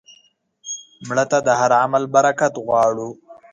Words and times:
مړه 1.07 1.25
ته 1.31 1.37
د 1.47 1.49
هر 1.59 1.71
عمل 1.83 2.03
برکت 2.15 2.53
غواړو 2.65 3.09